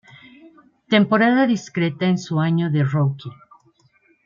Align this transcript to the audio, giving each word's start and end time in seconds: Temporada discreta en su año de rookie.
Temporada 0.89 1.45
discreta 1.45 2.07
en 2.07 2.17
su 2.17 2.39
año 2.39 2.71
de 2.71 2.83
rookie. 2.83 3.29